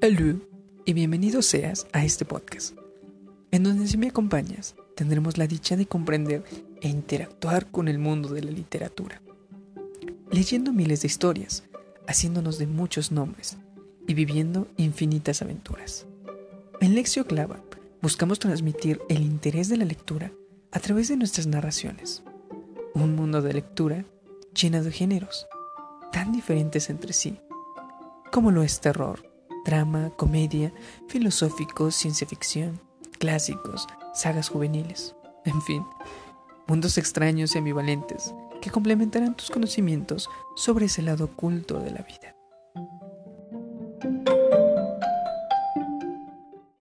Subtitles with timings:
[0.00, 0.36] Hola
[0.84, 2.76] y bienvenido seas a este podcast,
[3.50, 6.44] en donde si me acompañas tendremos la dicha de comprender
[6.80, 9.20] e interactuar con el mundo de la literatura,
[10.30, 11.64] leyendo miles de historias,
[12.06, 13.58] haciéndonos de muchos nombres
[14.06, 16.06] y viviendo infinitas aventuras.
[16.80, 17.60] En Lexio Clava
[18.00, 20.30] buscamos transmitir el interés de la lectura
[20.70, 22.22] a través de nuestras narraciones,
[22.94, 24.04] un mundo de lectura
[24.54, 25.48] lleno de géneros
[26.12, 27.40] tan diferentes entre sí,
[28.30, 29.28] como lo es terror,
[29.64, 30.72] drama, comedia,
[31.08, 32.80] filosófico, ciencia ficción,
[33.18, 35.84] clásicos, sagas juveniles, en fin,
[36.66, 42.37] mundos extraños y ambivalentes que complementarán tus conocimientos sobre ese lado oculto de la vida.